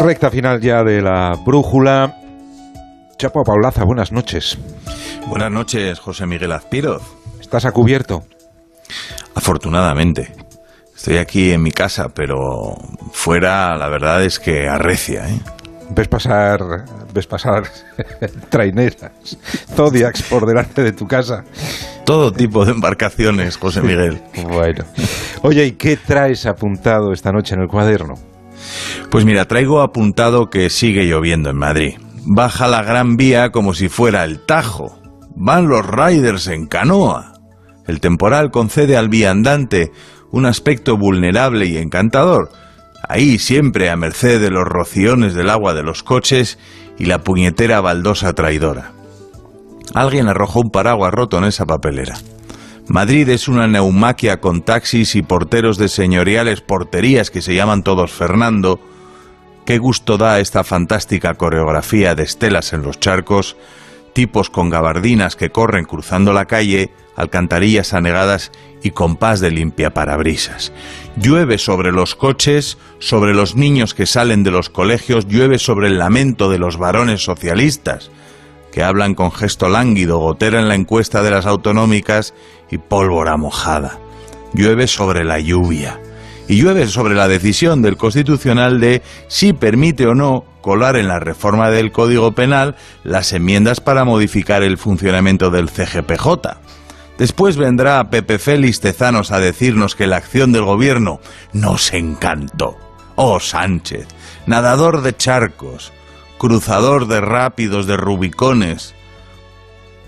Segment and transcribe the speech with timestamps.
[0.00, 2.14] Recta final ya de la brújula.
[3.18, 4.56] Chapo Paulaza, buenas noches.
[5.26, 7.02] Buenas noches, José Miguel Azpiroz.
[7.40, 8.22] ¿Estás a cubierto?
[9.34, 10.32] Afortunadamente.
[10.96, 12.76] Estoy aquí en mi casa, pero
[13.12, 15.40] fuera la verdad es que arrecia, ¿eh?
[15.90, 16.60] Ves pasar,
[17.14, 17.62] ves pasar
[18.50, 19.38] traineras,
[19.74, 21.44] zodiacs por delante de tu casa.
[22.04, 24.20] Todo tipo de embarcaciones, José Miguel.
[24.48, 24.84] bueno.
[25.42, 28.14] Oye, ¿y qué traes apuntado esta noche en el cuaderno?
[29.10, 31.94] Pues mira, traigo apuntado que sigue lloviendo en Madrid.
[32.24, 34.98] Baja la Gran Vía como si fuera el Tajo.
[35.34, 37.34] Van los riders en canoa.
[37.86, 39.92] El temporal concede al viandante
[40.30, 42.50] un aspecto vulnerable y encantador,
[43.08, 46.58] ahí siempre a merced de los rociones del agua de los coches
[46.98, 48.92] y la puñetera baldosa traidora.
[49.94, 52.18] Alguien arrojó un paraguas roto en esa papelera.
[52.88, 58.10] Madrid es una neumaquia con taxis y porteros de señoriales porterías que se llaman todos
[58.12, 58.80] Fernando.
[59.66, 63.58] Qué gusto da esta fantástica coreografía de estelas en los charcos,
[64.14, 70.72] tipos con gabardinas que corren cruzando la calle, alcantarillas anegadas y compás de limpia parabrisas.
[71.16, 75.98] Llueve sobre los coches, sobre los niños que salen de los colegios, llueve sobre el
[75.98, 78.10] lamento de los varones socialistas,
[78.72, 82.34] que hablan con gesto lánguido, gotera en la encuesta de las autonómicas
[82.70, 83.98] y pólvora mojada.
[84.54, 86.00] Llueve sobre la lluvia.
[86.48, 91.18] Y llueve sobre la decisión del Constitucional de si permite o no colar en la
[91.18, 96.58] reforma del Código Penal las enmiendas para modificar el funcionamiento del CGPJ.
[97.18, 101.20] Después vendrá Pepe Félix Tezanos a decirnos que la acción del gobierno
[101.52, 102.76] nos encantó.
[103.16, 104.06] Oh Sánchez,
[104.46, 105.92] nadador de charcos,
[106.38, 108.94] cruzador de rápidos de rubicones.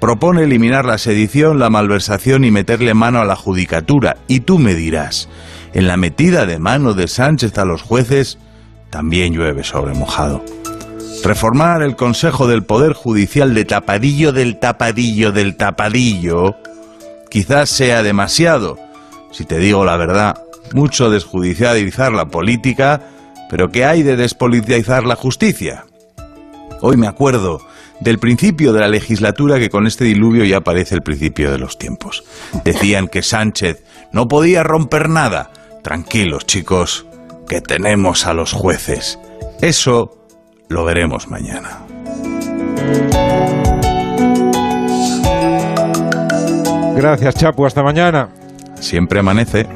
[0.00, 4.16] Propone eliminar la sedición, la malversación y meterle mano a la judicatura.
[4.28, 5.28] Y tú me dirás,
[5.72, 8.38] en la metida de mano de Sánchez a los jueces,
[8.90, 10.44] también llueve sobre mojado.
[11.24, 16.56] Reformar el Consejo del Poder Judicial de tapadillo del tapadillo del tapadillo
[17.30, 18.78] quizás sea demasiado.
[19.32, 20.36] Si te digo la verdad,
[20.72, 23.00] mucho desjudicializar la política,
[23.50, 25.84] pero ¿qué hay de despolitizar la justicia?
[26.80, 27.60] Hoy me acuerdo
[28.00, 31.78] del principio de la legislatura que con este diluvio ya parece el principio de los
[31.78, 32.24] tiempos.
[32.64, 35.50] Decían que Sánchez no podía romper nada.
[35.82, 37.06] Tranquilos, chicos,
[37.48, 39.18] que tenemos a los jueces.
[39.60, 40.16] Eso
[40.68, 41.80] lo veremos mañana.
[46.96, 47.66] Gracias, Chapu.
[47.66, 48.30] Hasta mañana.
[48.80, 49.66] Siempre amanece.